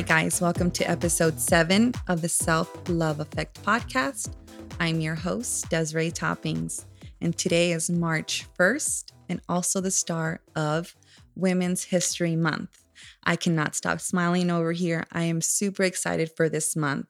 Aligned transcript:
Right, 0.00 0.08
guys, 0.08 0.40
welcome 0.40 0.70
to 0.70 0.90
episode 0.90 1.38
seven 1.38 1.92
of 2.08 2.22
the 2.22 2.28
Self 2.30 2.74
Love 2.88 3.20
Effect 3.20 3.62
podcast. 3.62 4.32
I'm 4.80 4.98
your 4.98 5.14
host, 5.14 5.68
Desiree 5.68 6.10
Toppings, 6.10 6.86
and 7.20 7.36
today 7.36 7.72
is 7.72 7.90
March 7.90 8.46
1st 8.58 9.12
and 9.28 9.42
also 9.46 9.82
the 9.82 9.90
start 9.90 10.40
of 10.56 10.96
Women's 11.34 11.84
History 11.84 12.34
Month. 12.34 12.82
I 13.24 13.36
cannot 13.36 13.74
stop 13.74 14.00
smiling 14.00 14.50
over 14.50 14.72
here. 14.72 15.04
I 15.12 15.24
am 15.24 15.42
super 15.42 15.82
excited 15.82 16.30
for 16.34 16.48
this 16.48 16.74
month. 16.74 17.08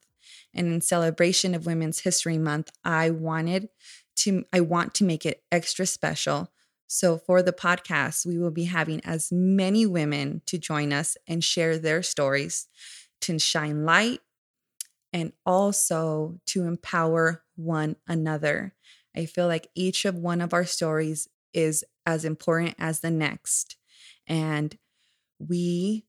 And 0.53 0.67
in 0.67 0.81
celebration 0.81 1.55
of 1.55 1.67
Women's 1.67 2.01
History 2.01 2.39
Month, 2.39 2.73
I 2.85 3.11
wanted 3.11 3.69
to 4.17 4.43
I 4.53 4.63
want 4.63 4.95
to 4.95 5.05
make 5.05 5.25
it 5.25 5.45
extra 5.53 5.87
special. 5.87 6.51
So 6.93 7.19
for 7.19 7.41
the 7.41 7.53
podcast, 7.53 8.27
we 8.27 8.37
will 8.37 8.51
be 8.51 8.65
having 8.65 9.01
as 9.05 9.31
many 9.31 9.87
women 9.87 10.43
to 10.47 10.59
join 10.59 10.93
us 10.93 11.17
and 11.29 11.43
share 11.43 11.79
their 11.79 12.03
stories 12.03 12.67
to 13.21 13.39
shine 13.39 13.85
light 13.85 14.19
and 15.13 15.33
also 15.47 16.41
to 16.47 16.65
empower 16.65 17.45
one 17.55 17.95
another. 18.09 18.75
I 19.17 19.27
feel 19.27 19.47
like 19.47 19.69
each 19.77 20.05
of 20.05 20.17
one 20.17 20.41
of 20.41 20.53
our 20.53 20.65
stories 20.65 21.29
is 21.55 21.85
as 22.07 22.25
important 22.25 22.75
as 22.77 23.01
the 23.01 23.11
next. 23.13 23.77
And 24.27 24.77
we 25.39 26.07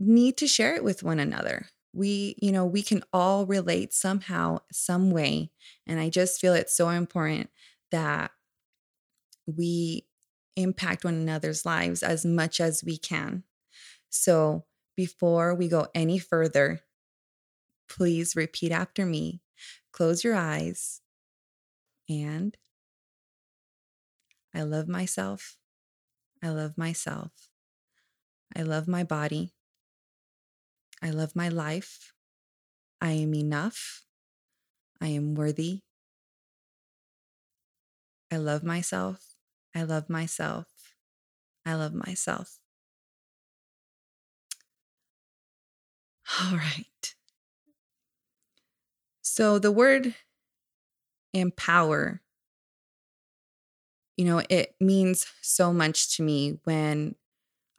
need 0.00 0.38
to 0.38 0.48
share 0.48 0.74
it 0.74 0.82
with 0.82 1.04
one 1.04 1.20
another. 1.20 1.68
We, 1.92 2.34
you 2.42 2.50
know, 2.50 2.66
we 2.66 2.82
can 2.82 3.04
all 3.12 3.46
relate 3.46 3.94
somehow, 3.94 4.58
some 4.72 5.12
way. 5.12 5.52
And 5.86 6.00
I 6.00 6.08
just 6.08 6.40
feel 6.40 6.52
it's 6.52 6.74
so 6.74 6.88
important 6.88 7.48
that 7.92 8.32
we 9.46 10.06
impact 10.56 11.04
one 11.04 11.14
another's 11.14 11.64
lives 11.64 12.02
as 12.02 12.24
much 12.24 12.60
as 12.60 12.84
we 12.84 12.96
can. 12.98 13.44
So 14.10 14.64
before 14.96 15.54
we 15.54 15.68
go 15.68 15.88
any 15.94 16.18
further, 16.18 16.80
please 17.88 18.36
repeat 18.36 18.72
after 18.72 19.06
me. 19.06 19.40
Close 19.92 20.24
your 20.24 20.34
eyes 20.34 21.00
and 22.08 22.56
I 24.54 24.62
love 24.62 24.88
myself. 24.88 25.56
I 26.42 26.48
love 26.50 26.76
myself. 26.76 27.30
I 28.54 28.62
love 28.62 28.86
my 28.86 29.04
body. 29.04 29.54
I 31.02 31.10
love 31.10 31.34
my 31.34 31.48
life. 31.48 32.12
I 33.00 33.12
am 33.12 33.34
enough. 33.34 34.04
I 35.00 35.08
am 35.08 35.34
worthy. 35.34 35.80
I 38.30 38.36
love 38.36 38.62
myself. 38.62 39.31
I 39.74 39.82
love 39.82 40.08
myself. 40.08 40.66
I 41.66 41.74
love 41.74 41.94
myself. 41.94 42.58
All 46.42 46.56
right. 46.56 47.14
So 49.22 49.58
the 49.58 49.72
word 49.72 50.14
empower, 51.34 52.20
you 54.16 54.24
know, 54.24 54.42
it 54.48 54.74
means 54.80 55.26
so 55.40 55.72
much 55.72 56.16
to 56.16 56.22
me 56.22 56.58
when 56.64 57.14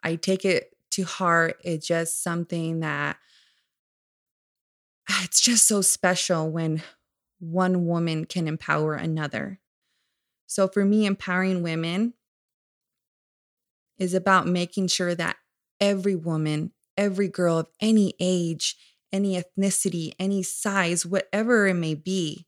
I 0.04 0.16
take 0.16 0.46
it 0.46 0.76
to 0.92 1.04
heart. 1.04 1.60
It's 1.64 1.88
just 1.88 2.24
something 2.24 2.82
that 2.82 3.18
ah, 5.10 5.22
it's 5.24 5.42
just 5.42 5.68
so 5.68 5.82
special 5.82 6.50
when 6.50 6.82
one 7.40 7.86
woman 7.86 8.26
can 8.26 8.48
empower 8.48 8.96
another. 8.96 9.60
So 10.54 10.68
for 10.68 10.86
me, 10.86 11.08
empowering 11.08 11.64
women 11.64 12.14
is 13.98 14.14
about 14.14 14.46
making 14.46 14.86
sure 14.90 15.16
that 15.16 15.38
every 15.82 16.16
woman, 16.16 16.74
every 16.96 17.28
girl 17.28 17.58
of 17.58 17.70
any 17.82 18.14
age, 18.20 18.78
any 19.12 19.36
ethnicity, 19.36 20.14
any 20.20 20.44
size, 20.44 21.08
whatever 21.08 21.66
it 21.66 21.74
may 21.74 21.96
be, 21.96 22.46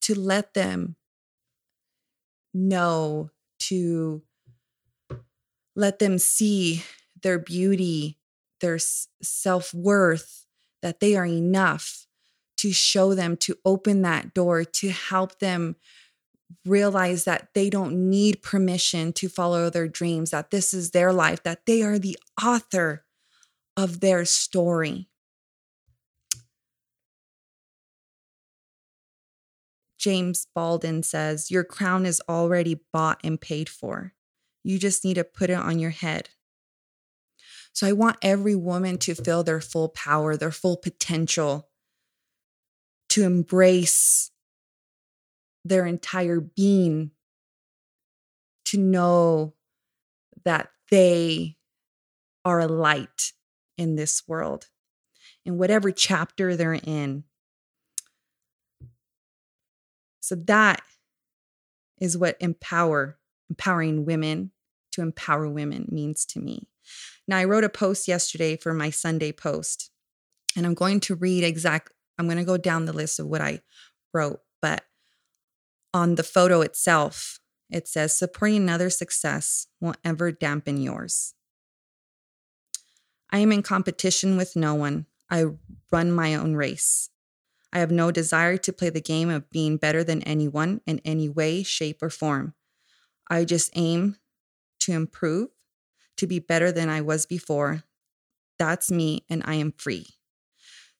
to 0.00 0.18
let 0.18 0.54
them 0.54 0.96
know, 2.54 3.28
to 3.58 4.22
let 5.76 5.98
them 5.98 6.16
see 6.16 6.84
their 7.22 7.38
beauty, 7.38 8.16
their 8.62 8.78
self 8.78 9.74
worth, 9.74 10.46
that 10.80 11.00
they 11.00 11.16
are 11.16 11.26
enough, 11.26 12.07
to 12.58 12.72
show 12.72 13.14
them, 13.14 13.36
to 13.38 13.56
open 13.64 14.02
that 14.02 14.34
door, 14.34 14.64
to 14.64 14.90
help 14.90 15.38
them 15.38 15.76
realize 16.64 17.24
that 17.24 17.48
they 17.54 17.70
don't 17.70 18.10
need 18.10 18.42
permission 18.42 19.12
to 19.14 19.28
follow 19.28 19.70
their 19.70 19.88
dreams, 19.88 20.30
that 20.30 20.50
this 20.50 20.72
is 20.72 20.90
their 20.90 21.12
life, 21.12 21.42
that 21.42 21.66
they 21.66 21.82
are 21.82 21.98
the 21.98 22.18
author 22.42 23.04
of 23.76 24.00
their 24.00 24.24
story. 24.24 25.08
James 29.98 30.46
Baldwin 30.54 31.02
says, 31.02 31.50
Your 31.50 31.64
crown 31.64 32.06
is 32.06 32.22
already 32.28 32.80
bought 32.92 33.20
and 33.24 33.40
paid 33.40 33.68
for. 33.68 34.14
You 34.62 34.78
just 34.78 35.04
need 35.04 35.14
to 35.14 35.24
put 35.24 35.50
it 35.50 35.54
on 35.54 35.78
your 35.78 35.90
head. 35.90 36.30
So 37.72 37.86
I 37.86 37.92
want 37.92 38.16
every 38.22 38.54
woman 38.54 38.98
to 38.98 39.14
feel 39.14 39.42
their 39.44 39.60
full 39.60 39.88
power, 39.88 40.36
their 40.36 40.50
full 40.50 40.76
potential, 40.76 41.67
to 43.18 43.24
embrace 43.24 44.30
their 45.64 45.84
entire 45.84 46.38
being, 46.38 47.10
to 48.64 48.78
know 48.78 49.54
that 50.44 50.70
they 50.92 51.56
are 52.44 52.60
a 52.60 52.68
light 52.68 53.32
in 53.76 53.96
this 53.96 54.22
world, 54.28 54.68
in 55.44 55.58
whatever 55.58 55.90
chapter 55.90 56.54
they're 56.54 56.74
in. 56.74 57.24
So 60.20 60.36
that 60.46 60.80
is 62.00 62.16
what 62.16 62.36
empower, 62.38 63.18
empowering 63.50 64.04
women 64.04 64.52
to 64.92 65.02
empower 65.02 65.48
women 65.48 65.88
means 65.90 66.24
to 66.26 66.38
me. 66.38 66.68
Now, 67.26 67.38
I 67.38 67.46
wrote 67.46 67.64
a 67.64 67.68
post 67.68 68.06
yesterday 68.06 68.56
for 68.56 68.72
my 68.72 68.90
Sunday 68.90 69.32
post, 69.32 69.90
and 70.56 70.64
I'm 70.64 70.74
going 70.74 71.00
to 71.00 71.16
read 71.16 71.42
exact 71.42 71.90
I'm 72.18 72.26
going 72.26 72.38
to 72.38 72.44
go 72.44 72.56
down 72.56 72.84
the 72.84 72.92
list 72.92 73.20
of 73.20 73.26
what 73.26 73.40
I 73.40 73.60
wrote, 74.12 74.40
but 74.60 74.84
on 75.94 76.16
the 76.16 76.22
photo 76.22 76.60
itself, 76.60 77.38
it 77.70 77.86
says 77.86 78.18
supporting 78.18 78.58
another's 78.58 78.98
success 78.98 79.66
won't 79.80 79.98
ever 80.04 80.32
dampen 80.32 80.80
yours. 80.80 81.34
I 83.30 83.38
am 83.38 83.52
in 83.52 83.62
competition 83.62 84.36
with 84.36 84.56
no 84.56 84.74
one. 84.74 85.06
I 85.30 85.46
run 85.92 86.10
my 86.10 86.34
own 86.34 86.54
race. 86.54 87.10
I 87.72 87.80
have 87.80 87.90
no 87.90 88.10
desire 88.10 88.56
to 88.56 88.72
play 88.72 88.88
the 88.88 89.00
game 89.00 89.28
of 89.28 89.50
being 89.50 89.76
better 89.76 90.02
than 90.02 90.22
anyone 90.22 90.80
in 90.86 91.00
any 91.04 91.28
way, 91.28 91.62
shape, 91.62 92.02
or 92.02 92.08
form. 92.08 92.54
I 93.28 93.44
just 93.44 93.70
aim 93.74 94.16
to 94.80 94.92
improve, 94.92 95.50
to 96.16 96.26
be 96.26 96.38
better 96.38 96.72
than 96.72 96.88
I 96.88 97.02
was 97.02 97.26
before. 97.26 97.82
That's 98.58 98.90
me, 98.90 99.26
and 99.28 99.42
I 99.44 99.54
am 99.56 99.72
free. 99.72 100.17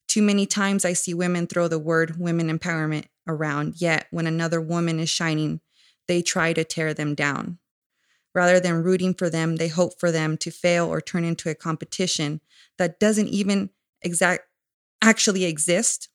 Too 0.08 0.22
many 0.22 0.46
times 0.46 0.84
I 0.84 0.94
see 0.94 1.12
women 1.12 1.46
throw 1.46 1.68
the 1.68 1.78
word 1.78 2.18
women 2.18 2.48
empowerment 2.48 3.04
around, 3.26 3.80
yet 3.80 4.06
when 4.10 4.26
another 4.26 4.60
woman 4.60 4.98
is 4.98 5.10
shining, 5.10 5.60
they 6.08 6.22
try 6.22 6.54
to 6.54 6.64
tear 6.64 6.94
them 6.94 7.14
down. 7.14 7.58
Rather 8.34 8.58
than 8.58 8.82
rooting 8.82 9.12
for 9.12 9.28
them, 9.28 9.56
they 9.56 9.68
hope 9.68 10.00
for 10.00 10.10
them 10.10 10.38
to 10.38 10.50
fail 10.50 10.86
or 10.86 11.00
turn 11.00 11.24
into 11.24 11.50
a 11.50 11.54
competition 11.54 12.40
that 12.78 12.98
doesn't 12.98 13.28
even 13.28 13.68
exact 14.00 14.44
actually 15.02 15.44
exist, 15.44 16.08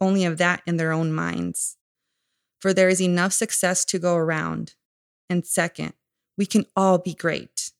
only 0.00 0.24
of 0.24 0.38
that 0.38 0.62
in 0.66 0.76
their 0.76 0.92
own 0.92 1.12
minds. 1.12 1.76
For 2.58 2.74
there 2.74 2.88
is 2.88 3.00
enough 3.00 3.32
success 3.32 3.84
to 3.86 3.98
go 3.98 4.16
around. 4.16 4.74
And 5.30 5.46
second, 5.46 5.92
we 6.36 6.46
can 6.46 6.66
all 6.74 6.98
be 6.98 7.14
great. 7.14 7.70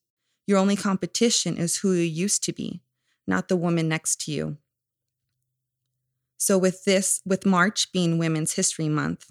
Your 0.47 0.59
only 0.59 0.77
competition 0.77 1.57
is 1.57 1.79
who 1.79 1.93
you 1.93 2.03
used 2.03 2.45
to 2.45 2.53
be, 2.53 2.83
not 3.27 3.49
the 3.49 3.57
woman 3.57 3.89
next 3.89 4.21
to 4.23 4.33
you. 4.33 4.59
So, 6.39 6.59
with 6.59 6.85
this, 6.85 7.21
with 7.25 7.47
March 7.47 7.93
being 7.93 8.19
Women's 8.19 8.53
History 8.53 8.89
Month, 8.89 9.31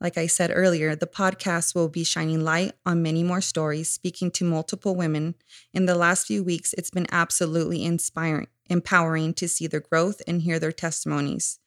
like 0.00 0.18
I 0.18 0.26
said 0.26 0.50
earlier, 0.52 0.94
the 0.94 1.06
podcast 1.06 1.74
will 1.74 1.88
be 1.88 2.04
shining 2.04 2.44
light 2.44 2.72
on 2.84 3.02
many 3.02 3.22
more 3.22 3.40
stories, 3.40 3.88
speaking 3.88 4.30
to 4.32 4.44
multiple 4.44 4.94
women. 4.94 5.34
In 5.72 5.86
the 5.86 5.94
last 5.94 6.26
few 6.26 6.44
weeks, 6.44 6.74
it's 6.74 6.90
been 6.90 7.06
absolutely 7.10 7.82
inspiring, 7.82 8.48
empowering 8.68 9.32
to 9.34 9.48
see 9.48 9.66
their 9.66 9.80
growth 9.80 10.20
and 10.26 10.42
hear 10.42 10.58
their 10.58 10.72
testimonies, 10.72 11.58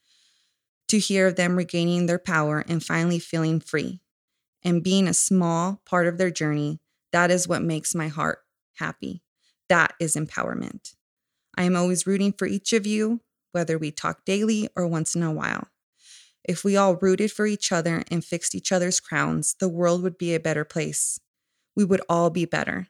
to 0.89 0.99
hear 0.99 1.25
of 1.27 1.37
them 1.37 1.55
regaining 1.55 2.05
their 2.05 2.19
power 2.19 2.63
and 2.67 2.83
finally 2.83 3.19
feeling 3.19 3.59
free. 3.59 4.01
And 4.61 4.83
being 4.83 5.07
a 5.07 5.13
small 5.13 5.81
part 5.85 6.05
of 6.05 6.17
their 6.17 6.31
journey, 6.31 6.81
that 7.11 7.31
is 7.31 7.47
what 7.47 7.63
makes 7.63 7.95
my 7.95 8.09
heart 8.09 8.39
happy. 8.75 9.23
That 9.69 9.93
is 9.99 10.15
empowerment. 10.15 10.95
I 11.57 11.63
am 11.63 11.75
always 11.75 12.05
rooting 12.05 12.33
for 12.33 12.45
each 12.45 12.73
of 12.73 12.85
you 12.85 13.21
whether 13.51 13.77
we 13.77 13.91
talk 13.91 14.25
daily 14.25 14.69
or 14.75 14.87
once 14.87 15.15
in 15.15 15.23
a 15.23 15.31
while. 15.31 15.67
If 16.43 16.63
we 16.63 16.77
all 16.77 16.95
rooted 16.95 17.31
for 17.31 17.45
each 17.45 17.71
other 17.71 18.03
and 18.09 18.23
fixed 18.23 18.55
each 18.55 18.71
other's 18.71 18.99
crowns, 18.99 19.55
the 19.59 19.69
world 19.69 20.01
would 20.03 20.17
be 20.17 20.33
a 20.33 20.39
better 20.39 20.65
place. 20.65 21.19
We 21.75 21.85
would 21.85 22.01
all 22.09 22.29
be 22.29 22.45
better. 22.45 22.87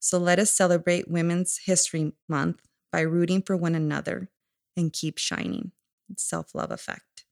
So 0.00 0.18
let 0.18 0.38
us 0.38 0.50
celebrate 0.50 1.10
Women's 1.10 1.60
History 1.64 2.12
Month 2.28 2.60
by 2.92 3.00
rooting 3.00 3.42
for 3.42 3.56
one 3.56 3.74
another 3.74 4.30
and 4.76 4.92
keep 4.92 5.18
shining. 5.18 5.72
Self 6.16 6.54
love 6.54 6.70
effect. 6.70 7.24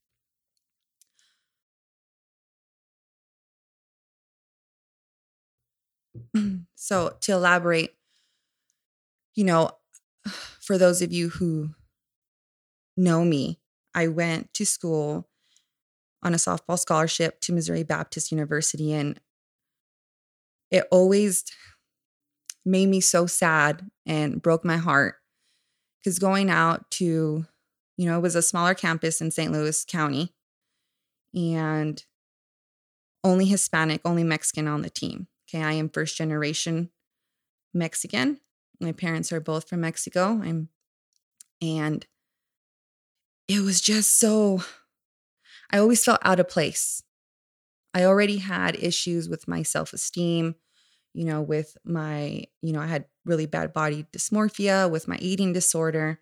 so, 6.75 7.15
to 7.21 7.31
elaborate, 7.31 7.95
you 9.35 9.43
know, 9.43 9.71
for 10.59 10.77
those 10.77 11.01
of 11.01 11.11
you 11.11 11.29
who 11.29 11.71
know 12.97 13.23
me, 13.23 13.59
I 13.93 14.07
went 14.07 14.53
to 14.55 14.65
school 14.65 15.29
on 16.23 16.33
a 16.33 16.37
softball 16.37 16.79
scholarship 16.79 17.39
to 17.41 17.53
Missouri 17.53 17.83
Baptist 17.83 18.31
University, 18.31 18.91
and 18.93 19.19
it 20.71 20.85
always 20.91 21.45
made 22.65 22.89
me 22.89 22.99
so 22.99 23.25
sad 23.25 23.85
and 24.05 24.41
broke 24.41 24.65
my 24.65 24.77
heart 24.77 25.15
because 25.99 26.19
going 26.19 26.49
out 26.49 26.89
to, 26.91 27.45
you 27.95 28.05
know, 28.05 28.17
it 28.17 28.21
was 28.21 28.35
a 28.35 28.41
smaller 28.41 28.73
campus 28.73 29.21
in 29.21 29.31
St. 29.31 29.51
Louis 29.51 29.85
County 29.85 30.33
and 31.33 32.03
only 33.23 33.45
Hispanic, 33.45 34.01
only 34.03 34.23
Mexican 34.23 34.67
on 34.67 34.81
the 34.81 34.89
team. 34.89 35.27
Okay, 35.49 35.63
I 35.63 35.73
am 35.73 35.89
first 35.89 36.17
generation 36.17 36.89
Mexican. 37.73 38.39
My 38.79 38.91
parents 38.91 39.31
are 39.31 39.39
both 39.39 39.69
from 39.69 39.81
Mexico. 39.81 40.41
I'm 40.43 40.69
and 41.61 42.05
it 43.47 43.61
was 43.61 43.81
just 43.81 44.19
so 44.19 44.61
I 45.71 45.79
always 45.79 46.03
felt 46.03 46.19
out 46.23 46.39
of 46.39 46.47
place. 46.47 47.03
I 47.93 48.05
already 48.05 48.37
had 48.37 48.75
issues 48.75 49.27
with 49.27 49.47
my 49.47 49.63
self-esteem, 49.63 50.55
you 51.13 51.25
know, 51.25 51.41
with 51.41 51.77
my, 51.83 52.43
you 52.61 52.73
know, 52.73 52.79
I 52.79 52.87
had 52.87 53.05
really 53.25 53.45
bad 53.45 53.73
body 53.73 54.05
dysmorphia 54.13 54.89
with 54.89 55.07
my 55.07 55.17
eating 55.17 55.51
disorder. 55.51 56.19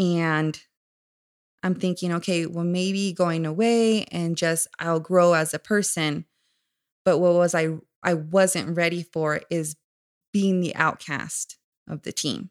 And 0.00 0.60
I'm 1.62 1.74
thinking, 1.74 2.12
okay, 2.14 2.46
well, 2.46 2.64
maybe 2.64 3.12
going 3.12 3.46
away 3.46 4.04
and 4.04 4.36
just 4.36 4.68
I'll 4.78 5.00
grow 5.00 5.34
as 5.34 5.54
a 5.54 5.58
person. 5.58 6.24
But 7.04 7.18
what 7.18 7.34
was 7.34 7.54
I 7.54 7.78
I 8.02 8.14
wasn't 8.14 8.76
ready 8.76 9.02
for 9.02 9.40
is 9.50 9.76
being 10.32 10.60
the 10.60 10.74
outcast 10.76 11.58
of 11.88 12.02
the 12.02 12.12
team. 12.12 12.50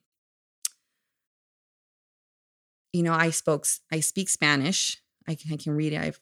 You 2.97 3.03
know, 3.03 3.13
I 3.13 3.29
spoke 3.29 3.67
I 3.91 3.99
speak 3.99 4.27
Spanish. 4.27 4.99
I 5.27 5.35
can, 5.35 5.53
I 5.53 5.57
can 5.57 5.75
read 5.75 5.93
it. 5.93 5.99
I 5.99 6.13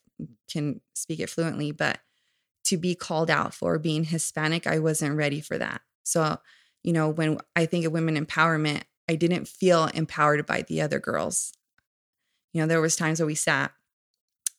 can 0.52 0.82
speak 0.94 1.22
it 1.22 1.30
fluently, 1.30 1.72
but 1.72 2.00
to 2.66 2.76
be 2.78 2.96
called 2.96 3.32
out 3.32 3.54
for 3.54 3.80
being 3.80 4.04
Hispanic, 4.04 4.68
I 4.68 4.80
wasn't 4.80 5.16
ready 5.16 5.40
for 5.40 5.58
that. 5.58 5.80
So, 6.04 6.38
you 6.84 6.92
know, 6.92 7.08
when 7.08 7.38
I 7.56 7.66
think 7.66 7.86
of 7.86 7.94
women 7.94 8.18
empowerment, 8.18 8.82
I 9.10 9.16
didn't 9.16 9.48
feel 9.48 9.86
empowered 9.86 10.46
by 10.46 10.64
the 10.64 10.82
other 10.82 11.00
girls. 11.00 11.54
You 12.52 12.60
know, 12.60 12.68
there 12.68 12.82
was 12.82 12.98
times 12.98 13.22
where 13.22 13.28
we 13.28 13.36
sat 13.36 13.72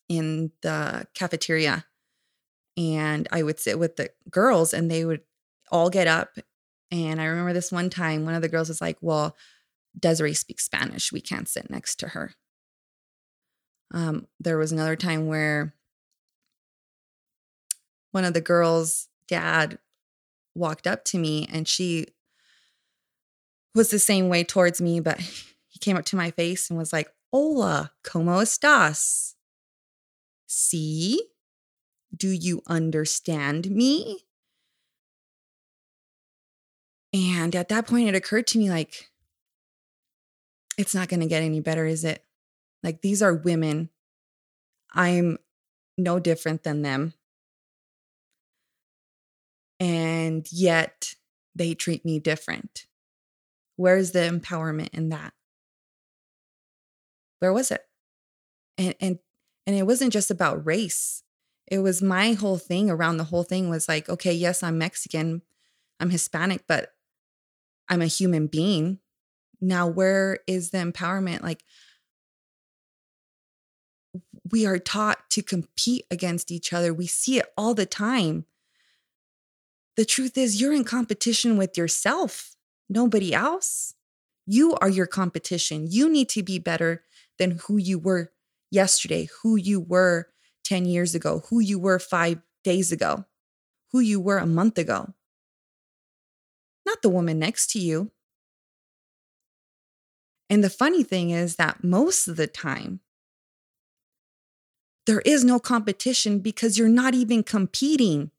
in 0.09 0.53
the 0.63 1.07
cafeteria 1.13 1.85
and 2.79 3.29
I 3.31 3.43
would 3.43 3.61
sit 3.61 3.79
with 3.79 3.97
the 3.97 4.09
girls 4.31 4.73
and 4.73 4.91
they 4.91 5.05
would 5.05 5.21
all 5.71 5.91
get 5.91 6.07
up. 6.07 6.39
And 6.91 7.21
I 7.21 7.27
remember 7.27 7.53
this 7.53 7.71
one 7.71 7.91
time, 7.91 8.25
one 8.25 8.35
of 8.35 8.43
the 8.43 8.49
girls 8.49 8.69
was 8.69 8.81
like, 8.81 8.97
Well, 9.03 9.37
Desiree 9.99 10.35
speaks 10.35 10.65
Spanish. 10.65 11.13
We 11.13 11.21
can't 11.21 11.49
sit 11.49 11.71
next 11.71 11.97
to 12.01 12.09
her. 12.09 12.35
Um, 13.93 14.27
there 14.41 14.59
was 14.59 14.73
another 14.73 14.97
time 14.97 15.27
where 15.27 15.75
one 18.13 18.25
of 18.25 18.35
the 18.35 18.41
girls' 18.41 19.09
dad 19.29 19.79
walked 20.55 20.87
up 20.87 21.05
to 21.05 21.19
me 21.19 21.47
and 21.53 21.69
she 21.69 22.07
was 23.75 23.91
the 23.91 23.99
same 23.99 24.29
way 24.29 24.43
towards 24.43 24.81
me, 24.81 25.01
but 25.01 25.21
he 25.69 25.79
came 25.79 25.97
up 25.97 26.05
to 26.07 26.17
my 26.17 26.31
face 26.31 26.71
and 26.71 26.79
was 26.79 26.93
like, 26.93 27.11
Hola, 27.33 27.93
¿cómo 28.03 28.41
estás? 28.43 29.35
See? 30.47 31.21
Do 32.17 32.29
you 32.29 32.63
understand 32.67 33.71
me? 33.71 34.21
And 37.13 37.55
at 37.55 37.69
that 37.69 37.87
point, 37.87 38.09
it 38.09 38.15
occurred 38.15 38.47
to 38.49 38.59
me 38.59 38.71
like, 38.71 39.11
it's 40.77 40.95
not 40.95 41.09
going 41.09 41.21
to 41.21 41.27
get 41.27 41.43
any 41.43 41.61
better, 41.61 41.87
is 41.87 42.05
it? 42.05 42.25
Like, 42.83 43.01
these 43.01 43.23
are 43.23 43.35
women. 43.35 43.91
I'm 44.93 45.39
no 45.99 46.19
different 46.19 46.63
than 46.63 46.83
them. 46.83 47.15
And 49.81 50.47
yet 50.51 51.15
they 51.55 51.75
treat 51.75 52.05
me 52.05 52.19
different. 52.19 52.87
Where's 53.77 54.13
the 54.13 54.21
empowerment 54.21 54.95
in 54.95 55.11
that? 55.11 55.33
Where 57.41 57.53
was 57.53 57.71
it? 57.71 57.83
And 58.79 58.95
and 59.01 59.19
and 59.67 59.77
it 59.77 59.87
wasn't 59.87 60.13
just 60.13 60.31
about 60.31 60.65
race. 60.65 61.23
It 61.67 61.81
was 61.81 62.01
my 62.01 62.33
whole 62.33 62.59
thing 62.59 62.91
around 62.91 63.17
the 63.17 63.25
whole 63.25 63.43
thing 63.43 63.69
was 63.69 63.89
like, 63.89 64.09
okay, 64.09 64.33
yes, 64.33 64.63
I'm 64.63 64.79
Mexican, 64.79 65.43
I'm 65.99 66.11
Hispanic, 66.11 66.65
but 66.67 66.95
I'm 67.89 68.01
a 68.01 68.07
human 68.07 68.47
being. 68.47 69.01
Now, 69.61 69.87
where 69.87 70.39
is 70.47 70.71
the 70.71 70.79
empowerment? 70.79 71.43
Like, 71.43 71.65
we 74.51 74.67
are 74.67 74.79
taught 74.79 75.29
to 75.31 75.43
compete 75.43 76.05
against 76.11 76.51
each 76.51 76.73
other. 76.73 76.93
We 76.95 77.07
see 77.07 77.39
it 77.39 77.47
all 77.57 77.75
the 77.75 77.87
time. 77.87 78.45
The 79.97 80.05
truth 80.05 80.37
is, 80.37 80.61
you're 80.61 80.73
in 80.73 80.85
competition 80.85 81.57
with 81.57 81.77
yourself, 81.77 82.55
nobody 82.89 83.33
else. 83.33 83.95
You 84.47 84.75
are 84.75 84.89
your 84.89 85.07
competition. 85.07 85.87
You 85.91 86.09
need 86.09 86.29
to 86.31 86.43
be 86.43 86.59
better 86.59 87.03
than 87.39 87.59
who 87.67 87.77
you 87.79 87.99
were 87.99 88.31
yesterday, 88.71 89.29
who 89.43 89.57
you 89.57 89.81
were 89.81 90.29
10 90.65 90.85
years 90.85 91.15
ago, 91.15 91.43
who 91.49 91.61
you 91.61 91.79
were 91.79 91.99
five 91.99 92.39
days 92.63 92.93
ago, 92.93 93.25
who 93.93 94.01
you 94.01 94.21
were 94.21 94.39
a 94.39 94.47
month 94.47 94.79
ago. 94.79 95.15
Not 96.85 97.03
the 97.03 97.09
woman 97.09 97.39
next 97.39 97.71
to 97.73 97.81
you. 97.81 98.13
And 100.49 100.63
the 100.63 100.71
funny 100.71 101.03
thing 101.03 101.31
is 101.31 101.57
that 101.57 101.83
most 101.83 102.29
of 102.29 102.37
the 102.37 102.47
time, 102.47 103.01
there 105.07 105.23
is 105.25 105.45
no 105.45 105.59
competition 105.59 106.41
because 106.41 106.79
you're 106.79 106.89
not 106.89 107.15
even 107.15 107.43
competing. 107.43 108.31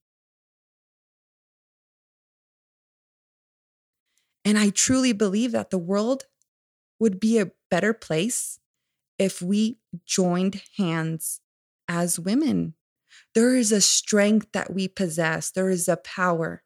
And 4.43 4.57
I 4.57 4.69
truly 4.69 5.13
believe 5.13 5.51
that 5.51 5.69
the 5.69 5.77
world 5.77 6.25
would 6.99 7.19
be 7.19 7.37
a 7.37 7.51
better 7.69 7.93
place 7.93 8.59
if 9.19 9.41
we 9.41 9.79
joined 10.05 10.61
hands 10.77 11.41
as 11.87 12.19
women. 12.19 12.73
There 13.33 13.55
is 13.55 13.71
a 13.71 13.81
strength 13.81 14.47
that 14.53 14.73
we 14.73 14.87
possess, 14.87 15.51
there 15.51 15.69
is 15.69 15.87
a 15.87 15.97
power. 15.97 16.63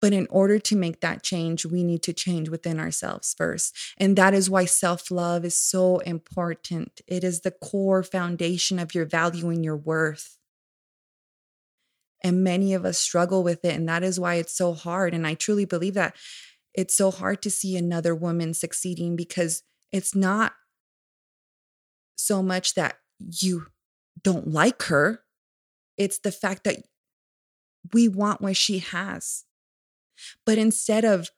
But 0.00 0.12
in 0.12 0.26
order 0.30 0.58
to 0.58 0.76
make 0.76 1.00
that 1.00 1.22
change, 1.22 1.66
we 1.66 1.84
need 1.84 2.02
to 2.04 2.12
change 2.12 2.48
within 2.48 2.80
ourselves 2.80 3.34
first. 3.36 3.76
And 3.98 4.16
that 4.16 4.32
is 4.32 4.48
why 4.48 4.64
self 4.64 5.10
love 5.10 5.44
is 5.44 5.58
so 5.58 5.98
important. 5.98 7.00
It 7.06 7.22
is 7.22 7.42
the 7.42 7.50
core 7.50 8.02
foundation 8.02 8.78
of 8.78 8.94
your 8.94 9.04
value 9.04 9.50
and 9.50 9.64
your 9.64 9.76
worth. 9.76 10.38
And 12.22 12.44
many 12.44 12.74
of 12.74 12.84
us 12.84 12.98
struggle 12.98 13.42
with 13.42 13.64
it. 13.64 13.74
And 13.74 13.88
that 13.88 14.02
is 14.02 14.20
why 14.20 14.34
it's 14.34 14.56
so 14.56 14.72
hard. 14.74 15.14
And 15.14 15.26
I 15.26 15.34
truly 15.34 15.64
believe 15.64 15.94
that 15.94 16.16
it's 16.74 16.94
so 16.94 17.10
hard 17.10 17.42
to 17.42 17.50
see 17.50 17.76
another 17.76 18.14
woman 18.14 18.54
succeeding 18.54 19.16
because 19.16 19.62
it's 19.92 20.14
not 20.14 20.52
so 22.16 22.42
much 22.42 22.74
that 22.74 22.96
you 23.18 23.66
don't 24.22 24.48
like 24.48 24.82
her, 24.84 25.22
it's 25.96 26.18
the 26.18 26.32
fact 26.32 26.64
that 26.64 26.76
we 27.92 28.08
want 28.08 28.40
what 28.40 28.56
she 28.56 28.78
has. 28.78 29.44
But 30.44 30.58
instead 30.58 31.04
of 31.04 31.30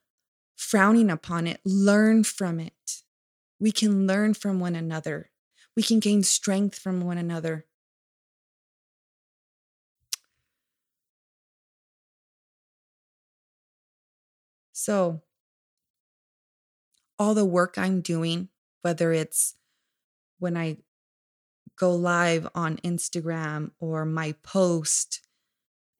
frowning 0.56 1.10
upon 1.10 1.46
it, 1.46 1.60
learn 1.64 2.24
from 2.24 2.60
it. 2.60 3.02
We 3.58 3.72
can 3.72 4.06
learn 4.06 4.34
from 4.34 4.60
one 4.60 4.74
another. 4.74 5.30
We 5.76 5.82
can 5.82 6.00
gain 6.00 6.22
strength 6.22 6.78
from 6.78 7.00
one 7.00 7.18
another. 7.18 7.66
So, 14.72 15.22
all 17.18 17.34
the 17.34 17.44
work 17.44 17.78
I'm 17.78 18.00
doing, 18.00 18.48
whether 18.82 19.12
it's 19.12 19.54
when 20.40 20.56
I 20.56 20.78
go 21.76 21.94
live 21.94 22.48
on 22.54 22.78
Instagram 22.78 23.70
or 23.78 24.04
my 24.04 24.32
post, 24.42 25.20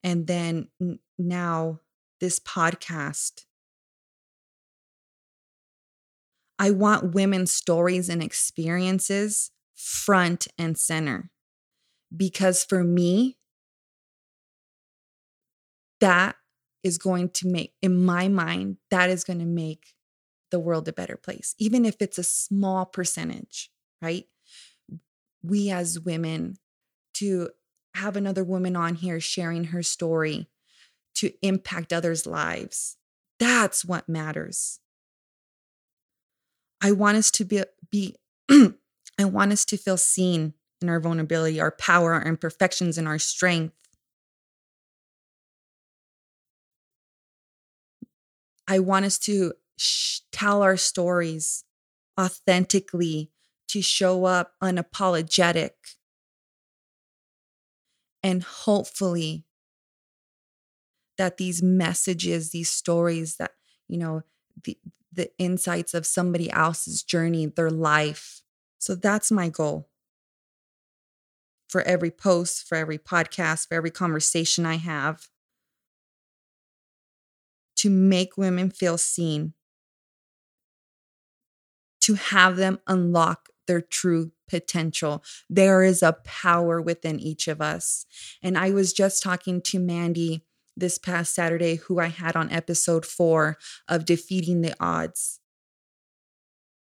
and 0.03 0.27
then 0.27 0.69
now 1.17 1.81
this 2.23 2.39
podcast. 2.39 3.47
I 6.57 6.71
want 6.71 7.15
women's 7.15 7.53
stories 7.53 8.09
and 8.09 8.23
experiences 8.23 9.51
front 9.75 10.47
and 10.57 10.79
center 10.79 11.33
because 12.17 12.65
for 12.65 12.85
me, 12.85 13.39
that 16.01 16.37
is 16.85 16.97
going 16.97 17.31
to 17.31 17.49
make, 17.49 17.75
in 17.83 18.05
my 18.05 18.29
mind, 18.29 18.77
that 18.91 19.11
is 19.11 19.25
going 19.25 19.41
to 19.41 19.45
make 19.45 19.95
the 20.53 20.61
world 20.61 20.87
a 20.87 20.93
better 20.93 21.17
place, 21.17 21.57
even 21.59 21.85
if 21.85 21.97
it's 21.99 22.19
a 22.19 22.25
small 22.25 22.87
percentage, 22.87 23.69
right? 24.01 24.27
We 25.43 25.71
as 25.71 25.99
women, 25.99 26.55
to 27.15 27.51
have 27.95 28.17
another 28.17 28.45
woman 28.45 28.77
on 28.77 28.95
here 28.95 29.19
sharing 29.19 29.65
her 29.65 29.83
story 29.83 30.49
to 31.17 31.33
impact 31.43 31.93
others' 31.93 32.27
lives, 32.27 32.97
that's 33.39 33.85
what 33.85 34.09
matters. 34.09 34.81
I 36.81 36.93
want 36.93 37.17
us 37.17 37.31
to 37.33 37.45
be, 37.45 37.63
be 37.91 38.17
I 38.51 39.25
want 39.25 39.53
us 39.53 39.65
to 39.67 39.77
feel 39.77 39.97
seen 39.97 40.55
in 40.81 40.89
our 40.89 41.01
vulnerability, 41.01 41.61
our 41.61 41.71
power, 41.71 42.13
our 42.15 42.25
imperfections, 42.25 42.99
and 42.99 43.07
our 43.07 43.19
strength. 43.19 43.75
I 48.67 48.79
want 48.81 49.05
us 49.05 49.19
to 49.21 49.53
sh- 49.77 50.21
tell 50.33 50.63
our 50.63 50.77
stories 50.77 51.65
authentically, 52.19 53.31
to 53.69 53.81
show 53.81 54.25
up 54.25 54.55
unapologetic. 54.63 55.71
And 58.23 58.43
hopefully, 58.43 59.45
that 61.23 61.37
these 61.37 61.63
messages, 61.63 62.51
these 62.51 62.69
stories 62.69 63.37
that, 63.37 63.53
you 63.87 63.97
know, 63.97 64.23
the, 64.65 64.77
the 65.13 65.31
insights 65.39 65.95
of 65.95 66.05
somebody 66.05 66.51
else's 66.51 67.05
journey, 67.05 67.47
their 67.47 67.71
life. 67.71 68.43
So 68.79 68.97
that's 68.97 69.31
my 69.31 69.49
goal 69.49 69.89
for 71.69 71.81
every 71.83 72.11
post, 72.11 72.67
for 72.67 72.75
every 72.75 72.99
podcast, 72.99 73.69
for 73.69 73.77
every 73.77 73.93
conversation 73.93 74.67
I 74.67 74.79
have 74.79 75.29
to 77.77 77.89
make 77.89 78.37
women 78.37 78.69
feel 78.69 78.99
seen, 78.99 79.55
to 82.01 82.15
have 82.15 82.57
them 82.57 82.81
unlock 82.89 83.49
their 83.69 83.81
true 83.81 84.33
potential. 84.49 85.23
There 85.49 85.85
is 85.85 86.03
a 86.03 86.17
power 86.25 86.83
within 86.83 87.21
each 87.21 87.47
of 87.47 87.61
us. 87.61 88.07
And 88.43 88.59
I 88.59 88.71
was 88.71 88.93
just 88.93 89.23
talking 89.23 89.63
to 89.63 89.79
Mandy 89.79 90.45
this 90.77 90.99
past 90.99 91.35
Saturday, 91.35 91.77
who 91.77 91.99
I 92.01 92.09
had 92.09 92.37
on 92.37 92.51
episode 92.51 93.05
four 93.05 93.59
of 93.89 94.05
Defeating 94.05 94.63
the 94.63 94.75
Odds. 94.81 95.41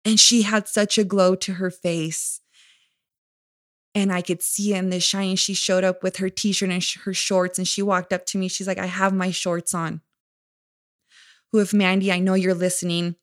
And 0.03 0.19
she 0.19 0.43
had 0.43 0.67
such 0.67 0.98
a 0.98 1.03
glow 1.03 1.36
to 1.36 1.53
her 1.53 1.69
face. 1.69 2.41
And 3.93 4.12
I 4.12 4.22
could 4.22 4.41
see 4.41 4.74
in 4.74 4.89
the 4.89 5.00
shine. 5.00 5.36
She 5.36 5.53
showed 5.53 5.84
up 5.84 6.03
with 6.03 6.17
her 6.17 6.29
t 6.29 6.51
shirt 6.51 6.69
and 6.69 6.84
her 7.03 7.13
shorts, 7.13 7.57
and 7.57 7.67
she 7.67 7.81
walked 7.81 8.13
up 8.13 8.25
to 8.27 8.38
me. 8.38 8.48
She's 8.48 8.67
like, 8.67 8.77
I 8.77 8.86
have 8.86 9.13
my 9.13 9.31
shorts 9.31 9.74
on. 9.74 10.01
Who, 11.51 11.60
if 11.60 11.74
Mandy, 11.74 12.12
I 12.12 12.19
know 12.19 12.36
you're 12.36 12.53
listening, 12.53 13.15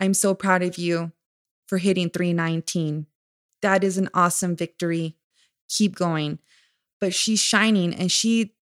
I'm 0.00 0.14
so 0.14 0.34
proud 0.34 0.62
of 0.62 0.78
you 0.78 1.12
for 1.66 1.78
hitting 1.78 2.10
319. 2.10 3.06
That 3.62 3.84
is 3.84 3.98
an 3.98 4.08
awesome 4.14 4.56
victory. 4.56 5.16
Keep 5.68 5.96
going. 5.96 6.38
But 7.00 7.14
she's 7.14 7.40
shining 7.40 7.94
and 7.94 8.10
she 8.10 8.55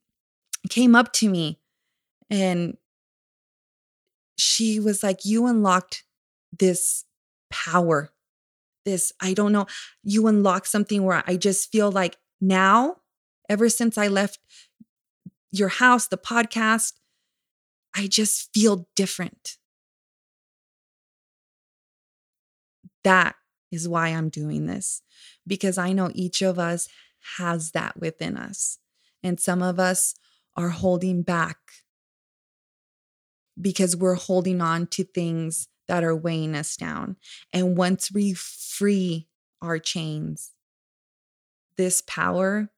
came 0.71 0.95
up 0.95 1.13
to 1.15 1.29
me 1.29 1.59
and 2.31 2.77
she 4.37 4.81
was 4.81 5.03
like, 5.03 5.25
You 5.25 5.47
unlocked 5.47 6.05
this 6.59 7.05
power. 7.51 8.11
This, 8.85 9.13
I 9.21 9.33
don't 9.33 9.53
know, 9.53 9.67
you 10.03 10.27
unlocked 10.27 10.67
something 10.67 11.05
where 11.05 11.25
I 11.27 11.37
just 11.37 11.73
feel 11.73 11.91
like 11.91 12.19
now, 12.41 12.97
ever 13.49 13.71
since 13.71 13.97
I 13.97 14.09
left 14.09 14.39
your 15.51 15.69
house, 15.69 16.07
the 16.07 16.19
podcast, 16.19 16.93
I 17.97 18.09
just 18.09 18.53
feel 18.53 18.89
different. 18.95 19.57
That 23.05 23.37
is 23.71 23.89
why 23.89 24.09
I'm 24.09 24.29
doing 24.29 24.67
this, 24.67 25.03
because 25.47 25.79
I 25.79 25.93
know 25.93 26.11
each 26.15 26.43
of 26.43 26.59
us 26.59 26.89
has 27.39 27.71
that 27.71 27.99
within 27.99 28.37
us. 28.37 28.79
And 29.23 29.41
some 29.41 29.63
of 29.63 29.79
us 29.79 30.15
are 30.57 30.71
holding 30.71 31.23
back 31.23 31.59
because 33.61 33.97
we're 33.97 34.15
holding 34.15 34.61
on 34.61 34.87
to 34.89 35.05
things 35.05 35.69
that 35.89 36.05
are 36.05 36.17
weighing 36.17 36.55
us 36.55 36.77
down. 36.77 37.17
And 37.53 37.77
once 37.77 38.11
we 38.13 38.35
free 38.35 39.29
our 39.61 39.79
chains, 39.79 40.53
this 41.77 42.01
power 42.01 42.71